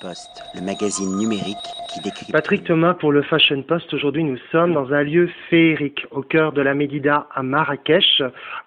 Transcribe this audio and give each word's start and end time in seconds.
Post, 0.00 0.42
le 0.54 0.60
magazine 0.60 1.16
numérique 1.16 1.56
qui 1.92 2.00
décrit. 2.00 2.32
Patrick 2.32 2.64
Thomas 2.64 2.94
pour 2.94 3.12
le 3.12 3.22
Fashion 3.22 3.62
Post. 3.62 3.92
Aujourd'hui, 3.94 4.24
nous 4.24 4.38
sommes 4.50 4.74
dans 4.74 4.92
un 4.92 5.02
lieu 5.02 5.28
féerique 5.48 6.06
au 6.10 6.22
cœur 6.22 6.52
de 6.52 6.62
la 6.62 6.74
Médida 6.74 7.26
à 7.34 7.42
Marrakech, 7.42 8.22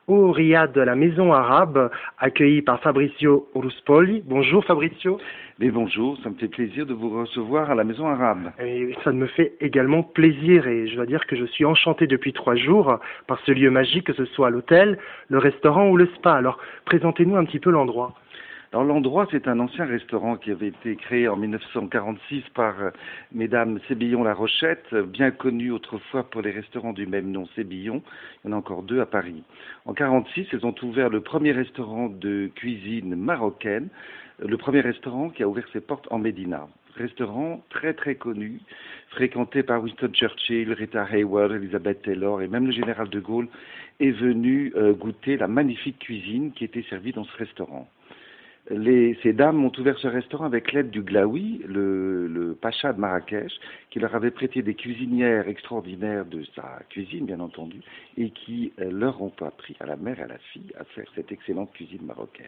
au 0.08 0.32
Riyad 0.32 0.72
de 0.72 0.82
la 0.82 0.96
Maison 0.96 1.34
Arabe, 1.34 1.90
accueilli 2.18 2.62
par 2.62 2.80
Fabrizio 2.82 3.48
Ruspoli. 3.56 4.24
Bonjour 4.26 4.64
Fabrizio. 4.66 5.20
Mais 5.60 5.72
bonjour, 5.72 6.18
ça 6.24 6.30
me 6.30 6.36
fait 6.36 6.48
plaisir 6.48 6.86
de 6.86 6.94
vous 6.94 7.10
recevoir 7.10 7.70
à 7.70 7.76
la 7.76 7.84
Maison 7.84 8.08
Arabe. 8.08 8.52
Et 8.60 8.96
ça 9.04 9.12
me 9.12 9.28
fait 9.28 9.56
également 9.60 10.04
plaisir 10.04 10.68
et 10.68 10.88
je 10.88 10.96
dois 10.96 11.06
dire 11.06 11.28
que 11.28 11.36
je 11.36 11.46
suis 11.46 11.66
enchanté 11.66 12.08
depuis 12.08 12.32
trois 12.32 12.56
jours 12.56 12.98
par 13.28 13.40
ce 13.46 13.52
lieu 13.52 13.70
magique, 13.70 14.06
que 14.06 14.14
ce 14.14 14.26
soit 14.26 14.50
l'hôtel, 14.50 14.98
le 15.28 15.38
restaurant 15.38 15.90
ou 15.90 15.98
le 15.98 16.08
spa. 16.16 16.34
Alors, 16.34 16.60
présentez-nous 16.86 17.36
un 17.36 17.44
petit 17.44 17.60
peu 17.60 17.72
l'endroit. 17.72 18.16
Alors 18.72 18.86
l'endroit, 18.86 19.28
c'est 19.32 19.48
un 19.48 19.60
ancien 19.60 19.86
restaurant 19.86 20.38
qui 20.38 20.52
avait 20.52 20.68
été 20.68 20.96
créé 20.96 21.28
en 21.28 21.36
1946 21.36 22.44
par 22.54 22.80
euh, 22.80 22.92
mesdames 23.32 23.80
Sébillon-La 23.88 24.36
Rochette, 24.36 24.94
bien 24.94 25.32
connues 25.32 25.72
autrefois 25.72 26.30
pour 26.30 26.44
les 26.44 26.52
restaurants 26.52 26.94
du 26.94 27.08
même 27.08 27.32
nom, 27.32 27.48
Sébillon. 27.56 28.04
Il 28.44 28.48
y 28.48 28.54
en 28.54 28.56
a 28.56 28.60
encore 28.60 28.84
deux 28.84 29.00
à 29.00 29.08
Paris. 29.08 29.42
En 29.86 29.94
1946, 29.94 30.50
elles 30.54 30.66
ont 30.68 30.76
ouvert 30.84 31.10
le 31.10 31.22
premier 31.22 31.52
restaurant 31.52 32.10
de 32.10 32.52
cuisine 32.54 33.16
marocaine, 33.16 33.90
le 34.38 34.56
premier 34.56 34.82
restaurant 34.82 35.30
qui 35.30 35.42
a 35.42 35.48
ouvert 35.48 35.66
ses 35.74 35.82
portes 35.82 36.08
en 36.12 36.20
Médina. 36.20 36.68
Restaurant 36.96 37.64
très 37.72 37.96
très 37.96 38.16
connu, 38.16 38.62
fréquenté 39.10 39.64
par 39.64 39.82
Winston 39.82 40.12
Churchill, 40.14 40.74
Rita 40.74 41.08
Hayworth, 41.12 41.54
Elizabeth 41.54 42.04
Taylor 42.04 42.44
et 42.44 42.48
même 42.48 42.68
le 42.68 42.72
général 42.72 43.10
de 43.10 43.20
Gaulle 43.20 43.48
est 44.00 44.12
venu 44.12 44.72
euh, 44.76 44.94
goûter 44.94 45.38
la 45.38 45.48
magnifique 45.48 45.98
cuisine 45.98 46.52
qui 46.52 46.66
était 46.66 46.86
servie 46.88 47.14
dans 47.14 47.24
ce 47.24 47.36
restaurant 47.36 47.90
ces 48.70 49.34
dames 49.34 49.66
ont 49.66 49.72
ouvert 49.80 49.98
ce 49.98 50.08
restaurant 50.08 50.46
avec 50.46 50.72
l'aide 50.72 50.92
du 50.92 51.02
Glaoui, 51.02 51.62
le, 51.68 52.56
pacha 52.62 52.94
de 52.94 53.00
Marrakech, 53.00 53.52
qui 53.90 54.00
leur 54.00 54.14
avait 54.14 54.32
prêté 54.32 54.62
des 54.62 54.76
cuisinières 54.76 55.48
extraordinaires 55.48 56.26
de 56.26 56.44
sa 56.56 56.80
cuisine, 56.90 57.26
bien 57.26 57.40
entendu, 57.40 57.82
et 58.18 58.30
qui 58.30 58.72
euh, 58.80 58.92
leur 58.92 59.22
ont 59.22 59.34
appris 59.42 59.76
à 59.80 59.86
la 59.86 59.96
mère 59.96 60.20
et 60.20 60.24
à 60.24 60.28
la 60.28 60.38
fille 60.54 60.72
à 60.80 60.84
faire 60.84 61.06
cette 61.16 61.32
excellente 61.32 61.72
cuisine 61.74 62.06
marocaine. 62.06 62.48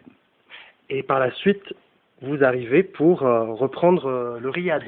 Et 0.90 1.02
par 1.02 1.18
la 1.18 1.32
suite, 1.32 1.74
vous 2.20 2.44
arrivez 2.44 2.84
pour 2.84 3.24
euh, 3.24 3.52
reprendre 3.52 4.06
euh, 4.06 4.38
le 4.38 4.50
riad. 4.50 4.84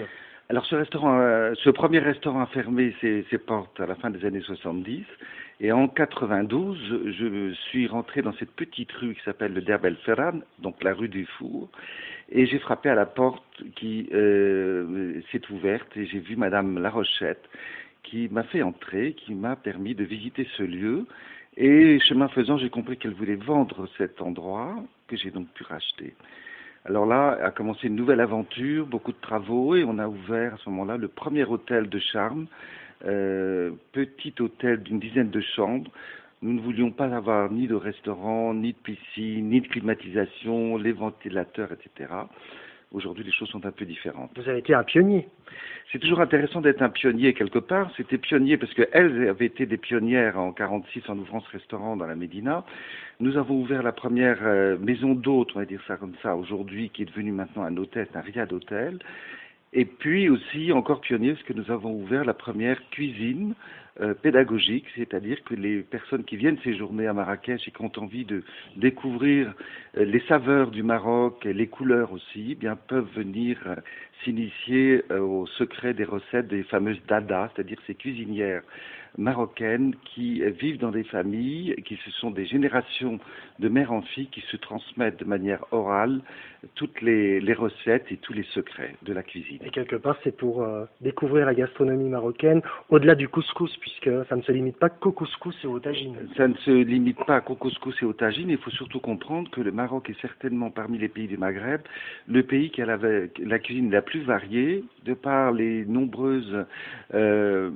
Alors 0.50 0.66
ce 0.66 0.74
restaurant, 0.74 1.54
ce 1.54 1.70
premier 1.70 2.00
restaurant 2.00 2.40
a 2.42 2.46
fermé 2.46 2.94
ses, 3.00 3.38
portes 3.38 3.80
à 3.80 3.86
la 3.86 3.94
fin 3.94 4.10
des 4.10 4.26
années 4.26 4.42
70 4.42 5.04
et 5.60 5.72
en 5.72 5.88
92, 5.88 6.76
je 7.18 7.54
suis 7.70 7.86
rentré 7.86 8.20
dans 8.20 8.34
cette 8.34 8.50
petite 8.50 8.92
rue 8.92 9.14
qui 9.14 9.22
s'appelle 9.24 9.54
le 9.54 9.62
Derbel 9.62 9.96
Ferran, 10.04 10.40
donc 10.58 10.82
la 10.82 10.92
rue 10.92 11.08
du 11.08 11.24
Four, 11.24 11.70
et 12.30 12.44
j'ai 12.44 12.58
frappé 12.58 12.90
à 12.90 12.94
la 12.94 13.06
porte 13.06 13.42
qui 13.76 14.08
euh, 14.12 15.20
s'est 15.32 15.50
ouverte 15.50 15.96
et 15.96 16.04
j'ai 16.06 16.18
vu 16.18 16.36
Madame 16.36 16.78
Larochette 16.78 17.48
qui 18.02 18.28
m'a 18.30 18.42
fait 18.42 18.62
entrer, 18.62 19.14
qui 19.14 19.34
m'a 19.34 19.56
permis 19.56 19.94
de 19.94 20.04
visiter 20.04 20.46
ce 20.56 20.62
lieu. 20.62 21.06
Et 21.56 21.98
chemin 22.00 22.28
faisant, 22.28 22.58
j'ai 22.58 22.68
compris 22.68 22.98
qu'elle 22.98 23.14
voulait 23.14 23.36
vendre 23.36 23.88
cet 23.96 24.20
endroit 24.20 24.76
que 25.08 25.16
j'ai 25.16 25.30
donc 25.30 25.48
pu 25.54 25.62
racheter. 25.64 26.14
Alors 26.86 27.06
là 27.06 27.38
a 27.42 27.50
commencé 27.50 27.86
une 27.86 27.96
nouvelle 27.96 28.20
aventure, 28.20 28.86
beaucoup 28.86 29.12
de 29.12 29.20
travaux, 29.20 29.74
et 29.74 29.84
on 29.84 29.98
a 29.98 30.06
ouvert 30.06 30.54
à 30.54 30.56
ce 30.58 30.68
moment-là 30.70 30.96
le 30.96 31.08
premier 31.08 31.44
hôtel 31.44 31.88
de 31.88 31.98
charme 31.98 32.46
euh, 33.06 33.72
petit 33.92 34.34
hôtel 34.40 34.82
d'une 34.82 34.98
dizaine 34.98 35.30
de 35.30 35.40
chambres. 35.40 35.90
Nous 36.42 36.52
ne 36.52 36.60
voulions 36.60 36.90
pas 36.90 37.14
avoir 37.14 37.50
ni 37.50 37.66
de 37.66 37.74
restaurant, 37.74 38.54
ni 38.54 38.72
de 38.72 38.78
piscine, 38.78 39.48
ni 39.48 39.60
de 39.60 39.68
climatisation, 39.68 40.76
les 40.76 40.92
ventilateurs, 40.92 41.70
etc. 41.72 42.10
Aujourd'hui, 42.94 43.24
les 43.24 43.32
choses 43.32 43.48
sont 43.48 43.66
un 43.66 43.72
peu 43.72 43.84
différentes. 43.84 44.30
Vous 44.36 44.48
avez 44.48 44.60
été 44.60 44.72
un 44.72 44.84
pionnier. 44.84 45.26
C'est 45.90 45.98
toujours 45.98 46.20
intéressant 46.20 46.60
d'être 46.60 46.80
un 46.80 46.90
pionnier 46.90 47.34
quelque 47.34 47.58
part. 47.58 47.90
C'était 47.96 48.18
pionnier 48.18 48.56
parce 48.56 48.72
qu'elles 48.72 49.28
avaient 49.28 49.46
été 49.46 49.66
des 49.66 49.78
pionnières 49.78 50.38
en 50.38 50.52
46 50.52 51.02
en 51.08 51.18
ouvrant 51.18 51.40
ce 51.40 51.50
restaurant 51.50 51.96
dans 51.96 52.06
la 52.06 52.14
Médina. 52.14 52.64
Nous 53.18 53.36
avons 53.36 53.56
ouvert 53.56 53.82
la 53.82 53.90
première 53.90 54.38
euh, 54.42 54.78
maison 54.78 55.14
d'hôtes, 55.14 55.50
on 55.56 55.58
va 55.58 55.64
dire 55.64 55.82
ça 55.88 55.96
comme 55.96 56.14
ça, 56.22 56.36
aujourd'hui, 56.36 56.90
qui 56.90 57.02
est 57.02 57.06
devenue 57.06 57.32
maintenant 57.32 57.64
un 57.64 57.76
hôtel, 57.76 58.06
un 58.14 58.20
riad 58.20 58.52
hôtel. 58.52 59.00
Et 59.72 59.86
puis 59.86 60.28
aussi, 60.28 60.70
encore 60.70 61.00
pionnier, 61.00 61.32
parce 61.32 61.44
que 61.44 61.52
nous 61.52 61.72
avons 61.72 61.92
ouvert 61.94 62.24
la 62.24 62.34
première 62.34 62.78
cuisine 62.90 63.54
euh, 64.00 64.12
pédagogique, 64.12 64.86
c'est-à-dire 64.96 65.42
que 65.44 65.54
les 65.54 65.82
personnes 65.82 66.24
qui 66.24 66.36
viennent 66.36 66.58
séjourner 66.64 67.06
à 67.06 67.12
Marrakech 67.12 67.68
et 67.68 67.70
qui 67.70 67.80
ont 67.80 67.92
envie 67.96 68.24
de 68.24 68.42
découvrir 68.74 69.54
euh, 69.96 70.04
les 70.04 70.18
saveurs 70.26 70.72
du 70.72 70.82
Maroc, 70.82 71.44
les 71.44 71.68
couleurs 71.68 72.12
aussi, 72.12 72.48
eh 72.50 72.54
bien 72.56 72.74
peuvent 72.74 73.08
venir 73.14 73.56
euh, 73.66 73.76
s'initier 74.24 75.04
au 75.12 75.46
secret 75.46 75.94
des 75.94 76.02
recettes 76.02 76.48
des 76.48 76.64
fameuses 76.64 77.00
dada, 77.06 77.52
c'est-à-dire 77.54 77.78
ces 77.86 77.94
cuisinières 77.94 78.62
marocaines 79.18 79.94
qui 80.04 80.42
vivent 80.42 80.78
dans 80.78 80.90
des 80.90 81.04
familles, 81.04 81.74
qui 81.84 81.98
ce 82.04 82.10
sont 82.12 82.30
des 82.30 82.46
générations 82.46 83.18
de 83.58 83.68
mère 83.68 83.92
en 83.92 84.02
fille 84.02 84.28
qui 84.28 84.40
se 84.50 84.56
transmettent 84.56 85.18
de 85.18 85.24
manière 85.24 85.64
orale 85.70 86.20
toutes 86.74 87.00
les, 87.02 87.40
recettes 87.54 88.06
et 88.10 88.16
tous 88.16 88.32
les 88.32 88.42
secrets 88.54 88.96
de 89.02 89.12
la 89.12 89.22
cuisine. 89.22 89.58
Et 89.64 89.70
quelque 89.70 89.96
part, 89.96 90.16
c'est 90.24 90.36
pour 90.36 90.62
euh, 90.62 90.86
découvrir 91.00 91.46
la 91.46 91.54
gastronomie 91.54 92.08
marocaine 92.08 92.62
au-delà 92.88 93.14
du 93.14 93.28
couscous, 93.28 93.76
puisque 93.78 94.10
ça 94.28 94.36
ne 94.36 94.42
se 94.42 94.50
limite 94.50 94.78
pas 94.78 94.88
qu'au 94.88 95.12
couscous 95.12 95.56
et 95.62 95.66
aux 95.66 95.78
tagines. 95.78 96.16
Ça 96.36 96.48
ne 96.48 96.54
se 96.54 96.70
limite 96.70 97.22
pas 97.26 97.40
qu'au 97.40 97.54
couscous 97.54 97.94
et 98.02 98.04
aux 98.04 98.12
tagines. 98.12 98.50
Il 98.50 98.58
faut 98.58 98.70
surtout 98.70 99.00
comprendre 99.00 99.50
que 99.50 99.60
le 99.60 99.72
Maroc 99.72 100.10
est 100.10 100.20
certainement 100.20 100.70
parmi 100.70 100.98
les 100.98 101.08
pays 101.08 101.28
du 101.28 101.36
Maghreb 101.36 101.82
le 102.26 102.42
pays 102.42 102.70
qui 102.70 102.82
a 102.82 102.86
la, 102.86 102.98
la 103.38 103.58
cuisine 103.58 103.90
la 103.90 104.02
plus 104.02 104.22
variée, 104.22 104.84
de 105.04 105.14
par 105.14 105.52
les 105.52 105.84
nombreuses 105.84 106.64
euh, 107.14 107.70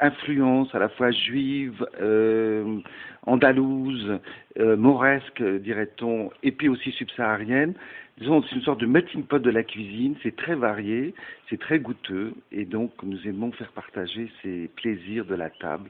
influence 0.00 0.74
à 0.74 0.78
la 0.78 0.88
fois 0.88 1.10
juive, 1.10 1.86
euh, 2.00 2.78
andalouse, 3.26 4.18
euh, 4.58 4.76
mauresque, 4.76 5.42
dirait-on, 5.42 6.30
et 6.42 6.52
puis 6.52 6.68
aussi 6.68 6.90
subsaharienne. 6.92 7.74
Disons, 8.18 8.42
c'est 8.42 8.54
une 8.54 8.62
sorte 8.62 8.80
de 8.80 8.86
melting 8.86 9.24
pot 9.24 9.38
de 9.38 9.50
la 9.50 9.62
cuisine, 9.62 10.14
c'est 10.22 10.36
très 10.36 10.54
varié, 10.54 11.14
c'est 11.48 11.58
très 11.58 11.78
goûteux, 11.78 12.34
et 12.52 12.66
donc 12.66 12.92
nous 13.02 13.18
aimons 13.26 13.50
faire 13.52 13.72
partager 13.72 14.30
ces 14.42 14.68
plaisirs 14.76 15.24
de 15.24 15.34
la 15.34 15.48
table 15.48 15.88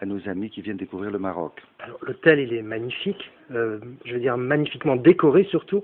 à 0.00 0.06
nos 0.06 0.28
amis 0.28 0.50
qui 0.50 0.62
viennent 0.62 0.76
découvrir 0.76 1.10
le 1.10 1.18
Maroc. 1.18 1.60
Alors 1.80 1.98
l'hôtel, 2.02 2.38
il 2.38 2.54
est 2.54 2.62
magnifique, 2.62 3.30
euh, 3.50 3.80
je 4.04 4.14
veux 4.14 4.20
dire 4.20 4.36
magnifiquement 4.36 4.94
décoré 4.94 5.44
surtout. 5.50 5.82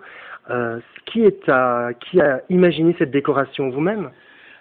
Euh, 0.50 0.78
qui, 1.06 1.22
a 1.40 2.40
imaginé 2.48 2.94
cette 2.98 3.10
décoration 3.10 3.68
Vous-même? 3.70 4.10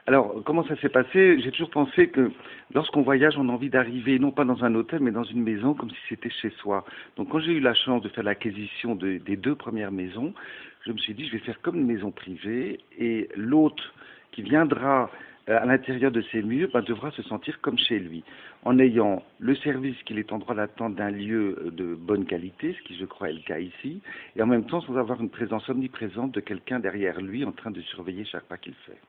Alors, 0.08 0.42
comment 0.46 0.64
ça 0.64 0.78
s'est 0.78 0.88
passé? 0.88 1.38
J'ai 1.42 1.52
toujours 1.52 1.70
pensé 1.70 2.08
que 2.08 2.32
lorsqu'on 2.74 3.02
voyage, 3.02 3.38
on 3.38 3.50
a 3.50 3.52
envie 3.52 3.70
d'arriver 3.70 4.20
non 4.20 4.32
pas 4.32 4.46
dans 4.46 4.64
un 4.64 4.74
hôtel, 4.74 5.02
mais 5.02 5.12
dans 5.12 5.26
une 5.26 5.44
maison 5.44 5.74
comme 5.74 5.90
si 5.90 5.98
c'était 6.08 6.30
chez 6.30 6.50
soi. 6.62 6.86
Donc, 7.18 7.28
quand 7.28 7.40
j'ai 7.40 7.52
eu 7.52 7.60
la 7.60 7.74
chance 7.74 8.02
de 8.02 8.08
faire 8.08 8.24
l'acquisition 8.24 8.96
des 8.96 9.20
deux 9.36 9.56
premières 9.56 9.92
maisons, 9.92 10.34
je 10.86 10.94
me 10.94 10.98
suis 10.98 11.14
dit, 11.14 11.28
je 11.28 11.34
vais 11.34 11.40
faire 11.40 11.60
comme 11.62 11.76
une 11.76 11.86
maison 11.86 12.12
privée 12.12 12.80
et 12.98 13.28
l'hôte 13.36 13.82
qui 14.32 14.44
viendra 14.44 15.12
euh, 15.50 15.62
à 15.62 15.66
l'intérieur 15.66 16.12
de 16.12 16.22
ces 16.32 16.42
murs 16.42 16.70
ben, 16.74 16.82
devra 16.82 17.12
se 17.12 17.22
sentir 17.24 17.60
comme 17.60 17.78
chez 17.78 18.00
lui, 18.00 18.24
en 18.64 18.80
ayant 18.80 19.24
le 19.40 19.56
service 19.56 20.02
qu'il 20.04 20.20
est 20.20 20.32
en 20.32 20.38
droit 20.38 20.56
d'attendre 20.56 20.96
d'un 20.96 21.12
lieu 21.12 21.72
de 21.74 21.96
bonne 21.96 22.26
qualité, 22.26 22.74
ce 22.78 22.88
qui 22.88 22.96
je 22.96 23.04
crois 23.04 23.30
est 23.30 23.34
le 23.34 23.42
cas 23.42 23.60
ici, 23.60 24.02
et 24.38 24.42
en 24.42 24.48
même 24.48 24.66
temps 24.66 24.80
sans 24.80 24.98
avoir 24.98 25.20
une 25.20 25.30
présence 25.30 25.68
omniprésente 25.68 26.32
de 26.34 26.40
quelqu'un 26.40 26.80
derrière 26.80 27.20
lui 27.20 27.44
en 27.44 27.52
train 27.52 27.72
de 27.72 27.82
surveiller 27.82 28.24
chaque 28.24 28.46
pas 28.46 28.58
qu'il 28.58 28.76
fait. 28.86 29.00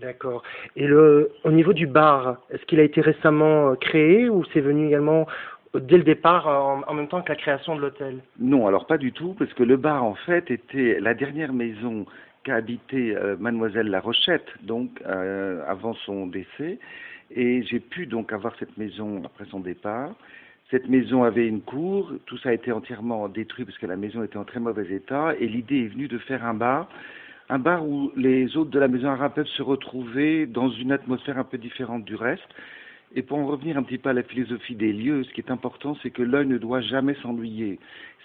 D'accord. 0.00 0.42
Et 0.76 0.88
au 0.92 1.50
niveau 1.50 1.72
du 1.72 1.86
bar, 1.86 2.36
est-ce 2.50 2.64
qu'il 2.66 2.78
a 2.78 2.84
été 2.84 3.00
récemment 3.00 3.70
euh, 3.70 3.74
créé 3.74 4.28
ou 4.28 4.44
c'est 4.52 4.60
venu 4.60 4.86
également 4.86 5.26
euh, 5.74 5.80
dès 5.80 5.96
le 5.96 6.04
départ 6.04 6.46
en, 6.46 6.94
même 6.94 7.08
temps 7.08 7.20
que 7.20 7.30
la 7.30 7.36
création 7.36 7.74
de 7.74 7.80
l'hôtel? 7.80 8.20
Non, 8.38 8.68
alors 8.68 8.86
pas 8.86 8.98
du 8.98 9.12
tout, 9.12 9.34
parce 9.36 9.52
que 9.54 9.64
le 9.64 9.76
bar 9.76 10.04
en 10.04 10.14
fait 10.14 10.50
était 10.52 11.00
la 11.00 11.14
dernière 11.14 11.52
maison 11.52 12.06
qu'a 12.44 12.54
habité 12.54 13.16
euh, 13.16 13.36
mademoiselle 13.40 13.88
La 13.88 14.00
Rochette, 14.00 14.48
donc 14.62 15.02
avant 15.04 15.94
son 16.06 16.28
décès, 16.28 16.78
et 17.34 17.62
j'ai 17.64 17.80
pu 17.80 18.06
donc 18.06 18.32
avoir 18.32 18.54
cette 18.58 18.76
maison 18.78 19.22
après 19.24 19.46
son 19.50 19.60
départ. 19.60 20.10
Cette 20.70 20.88
maison 20.88 21.24
avait 21.24 21.48
une 21.48 21.62
cour, 21.62 22.12
tout 22.26 22.38
ça 22.38 22.50
a 22.50 22.52
été 22.52 22.70
entièrement 22.70 23.26
détruit 23.28 23.64
parce 23.64 23.78
que 23.78 23.86
la 23.86 23.96
maison 23.96 24.22
était 24.22 24.36
en 24.36 24.44
très 24.44 24.60
mauvais 24.60 24.86
état, 24.92 25.34
et 25.40 25.48
l'idée 25.48 25.86
est 25.86 25.88
venue 25.88 26.08
de 26.08 26.18
faire 26.18 26.44
un 26.44 26.54
bar 26.54 26.88
un 27.50 27.58
bar 27.58 27.86
où 27.86 28.12
les 28.16 28.56
hôtes 28.56 28.70
de 28.70 28.78
la 28.78 28.88
maison 28.88 29.08
arabe 29.08 29.34
peuvent 29.34 29.46
se 29.46 29.62
retrouver 29.62 30.46
dans 30.46 30.70
une 30.70 30.92
atmosphère 30.92 31.38
un 31.38 31.44
peu 31.44 31.58
différente 31.58 32.04
du 32.04 32.14
reste. 32.14 32.48
Et 33.14 33.22
pour 33.22 33.38
en 33.38 33.46
revenir 33.46 33.78
un 33.78 33.82
petit 33.82 33.96
peu 33.96 34.10
à 34.10 34.12
la 34.12 34.22
philosophie 34.22 34.74
des 34.74 34.92
lieux, 34.92 35.24
ce 35.24 35.32
qui 35.32 35.40
est 35.40 35.50
important, 35.50 35.96
c'est 36.02 36.10
que 36.10 36.22
l'œil 36.22 36.46
ne 36.46 36.58
doit 36.58 36.82
jamais 36.82 37.14
s'ennuyer. 37.22 37.78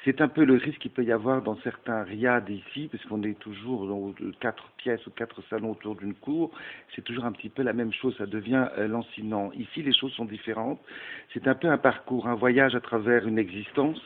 C'est 0.04 0.20
un 0.20 0.28
peu 0.28 0.44
le 0.44 0.56
risque 0.56 0.80
qu'il 0.80 0.92
peut 0.92 1.06
y 1.06 1.14
avoir 1.14 1.42
dans 1.42 1.56
certains 1.62 2.04
riads 2.04 2.44
ici, 2.50 2.90
parce 2.92 3.02
qu'on 3.06 3.24
est 3.24 3.40
toujours 3.40 3.88
dans 3.88 4.14
quatre 4.42 4.68
pièces 4.76 5.08
ou 5.08 5.12
quatre 5.12 5.42
salons 5.50 5.72
autour 5.72 5.96
d'une 5.96 6.14
cour. 6.14 6.52
C'est 6.94 7.02
toujours 7.02 7.24
un 7.24 7.32
petit 7.32 7.48
peu 7.48 7.64
la 7.64 7.72
même 7.72 7.94
chose, 7.94 8.14
ça 8.18 8.26
devient 8.26 8.68
euh, 8.78 8.90
lancinant. 8.90 9.52
Ici, 9.54 9.82
les 9.82 9.94
choses 9.94 10.12
sont 10.12 10.26
différentes. 10.26 10.82
C'est 11.34 11.48
un 11.48 11.56
peu 11.56 11.70
un 11.70 11.78
parcours, 11.78 12.28
un 12.28 12.36
voyage 12.36 12.76
à 12.76 12.82
travers 12.82 13.26
une 13.26 13.40
existence 13.40 14.02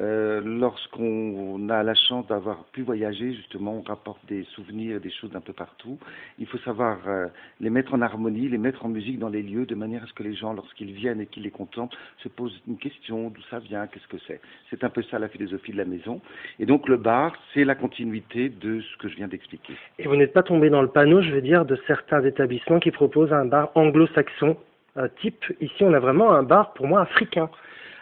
Euh, 0.00 0.40
lorsqu'on 0.42 1.68
a 1.68 1.82
la 1.82 1.94
chance 1.94 2.26
d'avoir 2.26 2.64
pu 2.72 2.82
voyager, 2.82 3.34
justement, 3.34 3.74
on 3.74 3.82
rapporte 3.82 4.24
des 4.26 4.44
souvenirs, 4.54 5.00
des 5.00 5.10
choses 5.10 5.30
d'un 5.30 5.40
peu 5.40 5.52
partout. 5.52 5.98
Il 6.38 6.46
faut 6.46 6.58
savoir 6.58 6.98
euh, 7.06 7.26
les 7.60 7.68
mettre 7.68 7.92
en 7.92 8.00
harmonie, 8.00 8.48
les 8.48 8.58
mettre 8.58 8.86
en 8.86 8.88
musique 8.88 9.18
dans 9.18 9.28
les 9.28 9.42
lieux, 9.42 9.66
de 9.66 9.74
manière 9.74 10.02
à 10.02 10.06
ce 10.06 10.14
que 10.14 10.22
les 10.22 10.34
gens, 10.34 10.54
lorsqu'ils 10.54 10.92
viennent 10.92 11.20
et 11.20 11.26
qu'ils 11.26 11.42
les 11.42 11.50
contemplent, 11.50 11.96
se 12.22 12.28
posent 12.28 12.58
une 12.66 12.78
question, 12.78 13.28
d'où 13.28 13.42
ça 13.50 13.58
vient, 13.58 13.86
qu'est-ce 13.86 14.08
que 14.08 14.16
c'est. 14.26 14.40
C'est 14.70 14.84
un 14.84 14.88
peu 14.88 15.02
ça 15.02 15.18
la 15.18 15.28
philosophie 15.28 15.72
de 15.72 15.76
la 15.76 15.84
maison. 15.84 16.22
Et 16.58 16.66
donc 16.66 16.88
le 16.88 16.96
bar, 16.96 17.34
c'est 17.52 17.64
la 17.64 17.74
continuité 17.74 18.48
de 18.48 18.80
ce 18.80 18.96
que 18.96 19.08
je 19.08 19.16
viens 19.16 19.28
d'expliquer. 19.28 19.74
Et 19.98 20.08
vous 20.08 20.16
n'êtes 20.16 20.32
pas 20.32 20.42
tombé 20.42 20.70
dans 20.70 20.82
le 20.82 20.88
panneau, 20.88 21.20
je 21.20 21.30
veux 21.30 21.42
dire, 21.42 21.66
de 21.66 21.78
certains 21.86 22.24
établissements 22.24 22.80
qui 22.80 22.90
proposent 22.90 23.32
un 23.32 23.44
bar 23.44 23.70
anglo-saxon 23.74 24.56
euh, 24.96 25.08
type. 25.20 25.44
Ici, 25.60 25.82
on 25.82 25.92
a 25.92 26.00
vraiment 26.00 26.32
un 26.32 26.42
bar, 26.42 26.72
pour 26.72 26.86
moi, 26.86 27.02
africain. 27.02 27.50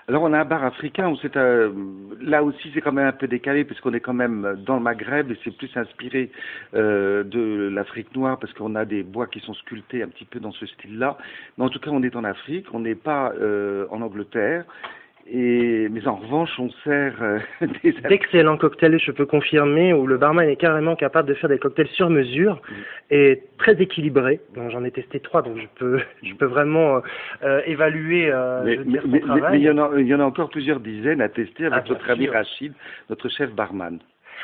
Alors 0.08 0.22
on 0.22 0.32
a 0.32 0.40
un 0.40 0.44
bar 0.46 0.64
africain 0.64 1.10
où 1.10 1.18
c'est 1.20 1.36
euh, 1.36 1.70
là 2.22 2.42
aussi 2.42 2.70
c'est 2.72 2.80
quand 2.80 2.92
même 2.92 3.08
un 3.08 3.12
peu 3.12 3.28
décalé 3.28 3.64
puisqu'on 3.64 3.92
est 3.92 4.00
quand 4.00 4.14
même 4.14 4.56
dans 4.64 4.76
le 4.76 4.80
Maghreb 4.80 5.30
et 5.30 5.38
c'est 5.44 5.54
plus 5.54 5.70
inspiré 5.76 6.30
euh, 6.72 7.22
de 7.24 7.68
l'Afrique 7.68 8.16
noire 8.16 8.38
parce 8.38 8.54
qu'on 8.54 8.74
a 8.74 8.86
des 8.86 9.02
bois 9.02 9.26
qui 9.26 9.40
sont 9.40 9.52
sculptés 9.52 10.02
un 10.02 10.08
petit 10.08 10.24
peu 10.24 10.40
dans 10.40 10.52
ce 10.52 10.64
style-là. 10.64 11.18
Mais 11.58 11.64
en 11.64 11.68
tout 11.68 11.78
cas 11.78 11.90
on 11.90 12.02
est 12.02 12.16
en 12.16 12.24
Afrique, 12.24 12.64
on 12.72 12.80
n'est 12.80 12.94
pas 12.94 13.34
euh, 13.38 13.86
en 13.90 14.00
Angleterre 14.00 14.64
et, 15.30 15.88
mais 15.90 16.06
en 16.06 16.16
revanche, 16.16 16.50
on 16.58 16.70
sert 16.84 17.14
euh, 17.22 17.38
des 17.82 17.92
d'excellents 17.92 18.56
cocktails, 18.56 18.98
je 18.98 19.12
peux 19.12 19.26
confirmer, 19.26 19.92
où 19.92 20.06
le 20.06 20.16
barman 20.16 20.48
est 20.48 20.56
carrément 20.56 20.96
capable 20.96 21.28
de 21.28 21.34
faire 21.34 21.50
des 21.50 21.58
cocktails 21.58 21.88
sur 21.88 22.08
mesure 22.08 22.54
mm. 22.54 22.74
et 23.10 23.42
très 23.58 23.80
équilibrés. 23.80 24.40
Donc 24.54 24.70
j'en 24.70 24.84
ai 24.84 24.90
testé 24.90 25.20
trois, 25.20 25.42
donc 25.42 25.58
je 25.58 25.66
peux, 25.78 26.00
je 26.22 26.34
peux 26.34 26.46
vraiment 26.46 27.02
euh, 27.42 27.60
évaluer 27.66 28.30
euh, 28.30 28.62
mais, 28.64 28.78
mais, 28.84 29.00
mais, 29.06 29.22
mais, 29.26 29.58
il, 29.58 29.62
y 29.62 29.70
en 29.70 29.78
a, 29.78 29.90
il 29.98 30.06
y 30.06 30.14
en 30.14 30.20
a 30.20 30.24
encore 30.24 30.48
plusieurs 30.48 30.80
dizaines 30.80 31.20
à 31.20 31.28
tester 31.28 31.66
avec 31.66 31.84
ah, 31.86 31.90
notre 31.90 32.10
ami 32.10 32.28
Rachid, 32.28 32.72
notre 33.10 33.28
chef 33.28 33.52
barman. 33.52 33.98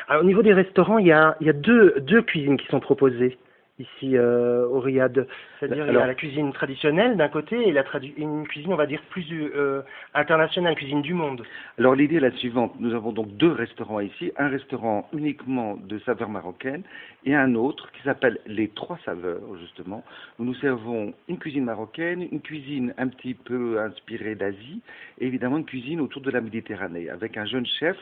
Alors, 0.07 0.23
au 0.23 0.25
niveau 0.25 0.43
des 0.43 0.53
restaurants, 0.53 0.97
il 0.97 1.07
y 1.07 1.11
a, 1.11 1.35
il 1.41 1.47
y 1.47 1.49
a 1.49 1.53
deux, 1.53 1.95
deux 2.01 2.21
cuisines 2.21 2.57
qui 2.57 2.67
sont 2.67 2.79
proposées 2.79 3.37
ici 3.79 4.17
euh, 4.17 4.65
au 4.67 4.79
Riyad. 4.79 5.27
C'est-à-dire 5.59 5.87
il 5.87 5.93
y 5.93 5.97
a 5.97 6.05
la 6.05 6.15
cuisine 6.15 6.51
traditionnelle 6.53 7.17
d'un 7.17 7.29
côté 7.29 7.67
et 7.67 7.71
la 7.71 7.83
une 8.17 8.47
cuisine, 8.47 8.73
on 8.73 8.77
va 8.77 8.85
dire, 8.85 9.01
plus 9.09 9.25
euh, 9.31 9.81
internationale, 10.13 10.75
cuisine 10.75 11.01
du 11.01 11.13
monde. 11.13 11.43
Alors 11.79 11.95
l'idée 11.95 12.15
est 12.15 12.19
la 12.19 12.31
suivante. 12.31 12.73
Nous 12.79 12.93
avons 12.93 13.11
donc 13.11 13.35
deux 13.37 13.51
restaurants 13.51 13.99
ici. 13.99 14.31
Un 14.37 14.49
restaurant 14.49 15.07
uniquement 15.13 15.77
de 15.77 15.99
saveurs 15.99 16.29
marocaines 16.29 16.83
et 17.25 17.33
un 17.33 17.55
autre 17.55 17.91
qui 17.91 18.01
s'appelle 18.03 18.39
Les 18.45 18.67
Trois 18.69 18.99
Saveurs, 19.05 19.57
justement, 19.59 20.03
où 20.39 20.43
nous 20.43 20.55
servons 20.55 21.13
une 21.27 21.37
cuisine 21.37 21.63
marocaine, 21.63 22.27
une 22.31 22.41
cuisine 22.41 22.93
un 22.97 23.07
petit 23.07 23.33
peu 23.33 23.79
inspirée 23.79 24.35
d'Asie 24.35 24.81
et 25.19 25.25
évidemment 25.25 25.57
une 25.57 25.65
cuisine 25.65 26.01
autour 26.01 26.21
de 26.21 26.31
la 26.31 26.41
Méditerranée 26.41 27.09
avec 27.09 27.37
un 27.37 27.45
jeune 27.45 27.65
chef, 27.65 27.97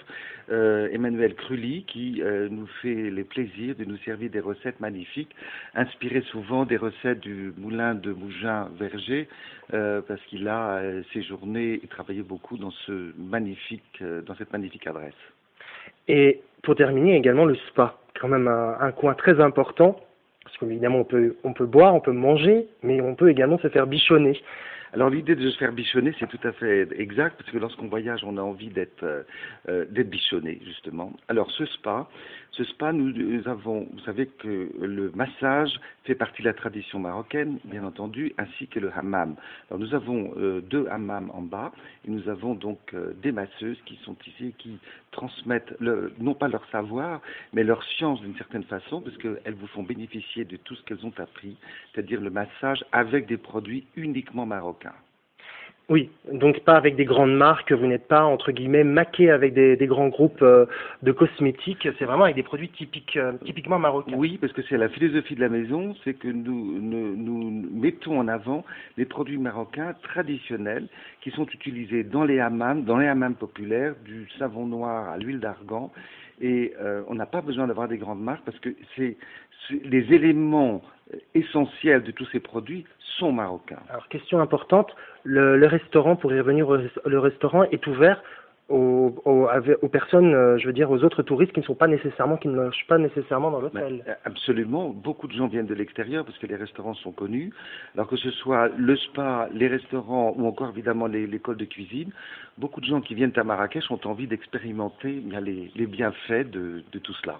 euh, 0.51 0.89
Emmanuel 0.91 1.35
Crully, 1.35 1.83
qui 1.83 2.21
euh, 2.21 2.47
nous 2.49 2.67
fait 2.81 3.11
les 3.11 3.23
plaisirs 3.23 3.75
de 3.75 3.85
nous 3.85 3.97
servir 3.97 4.29
des 4.29 4.39
recettes 4.39 4.79
magnifiques 4.79 5.33
inspiré 5.75 6.21
souvent 6.31 6.65
des 6.65 6.77
recettes 6.77 7.19
du 7.19 7.42
moulin 7.57 7.95
de 7.95 8.11
Mougin 8.13 8.69
Verger, 8.77 9.27
euh, 9.73 10.01
parce 10.07 10.21
qu'il 10.25 10.47
a 10.47 10.77
euh, 10.77 11.03
séjourné 11.13 11.79
et 11.83 11.87
travaillé 11.87 12.21
beaucoup 12.21 12.57
dans, 12.57 12.71
ce 12.85 13.13
magnifique, 13.17 13.83
euh, 14.01 14.21
dans 14.21 14.35
cette 14.35 14.51
magnifique 14.51 14.87
adresse. 14.87 15.13
Et 16.07 16.41
pour 16.61 16.75
terminer, 16.75 17.15
également 17.15 17.45
le 17.45 17.55
spa, 17.69 17.97
quand 18.19 18.27
même 18.27 18.47
un, 18.47 18.77
un 18.79 18.91
coin 18.91 19.13
très 19.13 19.39
important, 19.41 19.99
parce 20.43 20.57
qu'évidemment 20.57 20.99
on 20.99 21.05
peut, 21.05 21.35
on 21.43 21.53
peut 21.53 21.65
boire, 21.65 21.95
on 21.95 22.01
peut 22.01 22.11
manger, 22.11 22.67
mais 22.83 23.01
on 23.01 23.15
peut 23.15 23.29
également 23.29 23.57
se 23.59 23.69
faire 23.69 23.87
bichonner. 23.87 24.39
Alors 24.93 25.09
l'idée 25.09 25.35
de 25.35 25.49
se 25.49 25.57
faire 25.57 25.71
bichonner, 25.71 26.13
c'est 26.19 26.27
tout 26.27 26.47
à 26.47 26.51
fait 26.51 26.87
exact, 26.99 27.35
parce 27.37 27.49
que 27.49 27.57
lorsqu'on 27.57 27.87
voyage, 27.87 28.23
on 28.23 28.37
a 28.37 28.41
envie 28.41 28.69
d'être 28.69 29.03
euh, 29.03 29.85
d'être 29.89 30.09
bichonné, 30.09 30.59
justement. 30.63 31.13
Alors 31.29 31.49
ce 31.49 31.65
spa, 31.65 32.07
ce 32.53 32.63
spa, 32.65 32.93
nous, 32.93 33.47
avons, 33.47 33.87
vous 33.91 33.99
savez 34.01 34.27
que 34.27 34.69
le 34.79 35.11
massage 35.15 35.79
fait 36.03 36.13
partie 36.13 36.43
de 36.43 36.47
la 36.47 36.53
tradition 36.53 36.99
marocaine, 36.99 37.57
bien 37.65 37.83
entendu, 37.83 38.31
ainsi 38.37 38.67
que 38.67 38.79
le 38.79 38.91
hammam. 38.95 39.35
Alors 39.69 39.79
nous 39.79 39.95
avons 39.95 40.33
euh, 40.37 40.61
deux 40.61 40.87
hammams 40.87 41.31
en 41.33 41.41
bas, 41.41 41.71
et 42.05 42.11
nous 42.11 42.29
avons 42.29 42.53
donc 42.53 42.79
euh, 42.93 43.13
des 43.23 43.31
masseuses 43.31 43.81
qui 43.85 43.95
sont 44.03 44.15
ici, 44.27 44.53
qui 44.59 44.77
transmettent 45.09 45.73
le, 45.79 46.13
non 46.19 46.35
pas 46.35 46.47
leur 46.47 46.67
savoir, 46.69 47.21
mais 47.53 47.63
leur 47.63 47.83
science 47.83 48.21
d'une 48.21 48.35
certaine 48.35 48.63
façon, 48.65 49.01
parce 49.01 49.17
qu'elles 49.17 49.55
vous 49.55 49.67
font 49.67 49.83
bénéficier 49.83 50.45
de 50.45 50.57
tout 50.57 50.75
ce 50.75 50.83
qu'elles 50.83 51.05
ont 51.05 51.13
appris, 51.17 51.57
c'est-à-dire 51.91 52.21
le 52.21 52.29
massage 52.29 52.85
avec 52.91 53.25
des 53.25 53.37
produits 53.37 53.87
uniquement 53.95 54.45
marocains. 54.45 54.93
Oui, 55.89 56.09
donc 56.31 56.61
pas 56.61 56.77
avec 56.77 56.95
des 56.95 57.03
grandes 57.03 57.35
marques, 57.35 57.73
vous 57.73 57.85
n'êtes 57.87 58.07
pas 58.07 58.23
entre 58.23 58.53
guillemets 58.53 58.85
maqué 58.85 59.29
avec 59.29 59.53
des, 59.53 59.75
grands 59.85 60.07
groupes 60.07 60.41
euh, 60.41 60.65
de 61.01 61.11
cosmétiques, 61.11 61.89
c'est 61.99 62.05
vraiment 62.05 62.23
avec 62.23 62.37
des 62.37 62.43
produits 62.43 62.71
euh, 63.17 63.33
typiquement 63.43 63.79
marocains. 63.79 64.15
Oui, 64.15 64.37
parce 64.39 64.53
que 64.53 64.61
c'est 64.69 64.77
la 64.77 64.87
philosophie 64.87 65.35
de 65.35 65.41
la 65.41 65.49
maison, 65.49 65.93
c'est 66.05 66.13
que 66.13 66.29
nous, 66.29 66.79
nous, 66.79 67.17
nous, 67.17 67.69
mettons 67.73 68.17
en 68.17 68.29
avant 68.29 68.63
les 68.95 69.03
produits 69.03 69.37
marocains 69.37 69.93
traditionnels 70.03 70.87
qui 71.19 71.31
sont 71.31 71.47
utilisés 71.47 72.05
dans 72.05 72.23
les 72.23 72.39
hammams, 72.39 72.85
dans 72.85 72.97
les 72.97 73.07
hammams 73.07 73.35
populaires, 73.35 73.95
du 74.05 74.29
savon 74.39 74.65
noir 74.65 75.09
à 75.09 75.17
l'huile 75.17 75.41
d'argan, 75.41 75.91
et 76.41 76.73
euh, 76.79 77.03
on 77.07 77.15
n'a 77.15 77.25
pas 77.25 77.41
besoin 77.41 77.67
d'avoir 77.67 77.87
des 77.87 77.97
grandes 77.97 78.21
marques 78.21 78.43
parce 78.45 78.59
que 78.59 78.69
c'est 78.95 79.17
les 79.69 80.13
éléments 80.13 80.81
essentiels 81.35 82.03
de 82.03 82.11
tous 82.11 82.27
ces 82.31 82.39
produits 82.39 82.85
sont 83.17 83.31
marocains. 83.31 83.79
Alors, 83.89 84.07
question 84.09 84.39
importante, 84.39 84.93
le, 85.23 85.57
le 85.57 85.67
restaurant, 85.67 86.15
pour 86.15 86.33
y 86.33 86.39
revenir, 86.39 86.67
le 87.05 87.19
restaurant 87.19 87.63
est 87.63 87.85
ouvert 87.87 88.21
aux, 88.69 89.13
aux, 89.25 89.47
aux, 89.81 89.87
personnes, 89.89 90.33
euh, 90.33 90.57
je 90.57 90.67
veux 90.67 90.73
dire, 90.73 90.89
aux 90.89 91.03
autres 91.03 91.21
touristes 91.21 91.51
qui 91.51 91.59
ne 91.59 91.65
sont 91.65 91.75
pas 91.75 91.87
nécessairement, 91.87 92.37
qui 92.37 92.47
ne 92.47 92.55
logent 92.55 92.85
pas 92.87 92.97
nécessairement 92.97 93.51
dans 93.51 93.59
l'hôtel. 93.59 94.03
Euh, 94.07 94.13
absolument. 94.25 94.89
Beaucoup 94.89 95.27
de 95.27 95.33
gens 95.33 95.47
viennent 95.47 95.65
de 95.65 95.73
l'extérieur 95.73 96.23
parce 96.23 96.37
que 96.37 96.47
les 96.47 96.55
restaurants 96.55 96.93
sont 96.93 97.11
connus. 97.11 97.51
Alors 97.93 98.07
que 98.07 98.15
ce 98.15 98.31
soit 98.31 98.69
le 98.77 98.95
spa, 98.95 99.49
les 99.53 99.67
restaurants 99.67 100.33
ou 100.37 100.47
encore 100.47 100.69
évidemment 100.69 101.07
l'école 101.07 101.57
de 101.57 101.65
cuisine, 101.65 102.11
beaucoup 102.57 102.79
de 102.79 102.85
gens 102.85 103.01
qui 103.01 103.15
viennent 103.15 103.33
à 103.35 103.43
Marrakech 103.43 103.91
ont 103.91 103.99
envie 104.05 104.27
d'expérimenter 104.27 105.21
les, 105.41 105.71
les, 105.75 105.85
bienfaits 105.85 106.49
de, 106.49 106.83
de 106.91 106.99
tout 106.99 107.13
cela. 107.21 107.39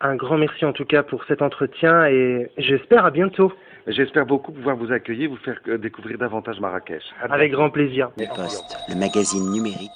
Un 0.00 0.16
grand 0.16 0.36
merci 0.36 0.64
en 0.64 0.72
tout 0.72 0.84
cas 0.84 1.04
pour 1.04 1.24
cet 1.24 1.42
entretien 1.42 2.06
et 2.06 2.50
j'espère 2.58 3.04
à 3.04 3.10
bientôt. 3.12 3.52
J'espère 3.86 4.26
beaucoup 4.26 4.52
pouvoir 4.52 4.76
vous 4.76 4.92
accueillir, 4.92 5.30
vous 5.30 5.36
faire 5.36 5.60
euh, 5.68 5.78
découvrir 5.78 6.18
davantage 6.18 6.60
Marrakech. 6.60 7.02
Avec 7.20 7.52
grand 7.52 7.70
plaisir. 7.70 8.10
Le 8.16 8.26
Poste, 8.34 8.76
le 8.88 8.98
magazine 8.98 9.50
numérique 9.50 9.92